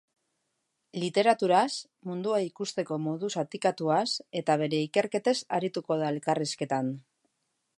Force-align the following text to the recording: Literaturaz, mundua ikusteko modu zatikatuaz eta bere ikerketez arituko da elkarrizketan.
Literaturaz, 1.01 1.73
mundua 2.11 2.39
ikusteko 2.45 2.97
modu 3.07 3.29
zatikatuaz 3.41 4.07
eta 4.41 4.57
bere 4.63 4.81
ikerketez 4.87 5.37
arituko 5.59 5.99
da 6.03 6.09
elkarrizketan. 6.15 6.91